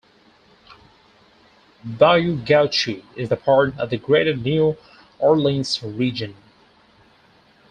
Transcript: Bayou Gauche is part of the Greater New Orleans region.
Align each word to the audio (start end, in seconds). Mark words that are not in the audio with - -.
Bayou 1.85 2.43
Gauche 2.43 3.03
is 3.15 3.29
part 3.45 3.77
of 3.77 3.91
the 3.91 3.97
Greater 3.97 4.35
New 4.35 4.75
Orleans 5.19 5.83
region. 5.83 6.33